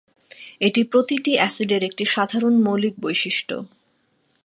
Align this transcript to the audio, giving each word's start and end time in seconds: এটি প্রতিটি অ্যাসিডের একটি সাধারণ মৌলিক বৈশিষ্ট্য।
এটি 0.59 0.81
প্রতিটি 0.83 1.31
অ্যাসিডের 1.35 1.81
একটি 1.83 2.03
সাধারণ 2.05 2.53
মৌলিক 2.61 2.95
বৈশিষ্ট্য। 3.01 3.53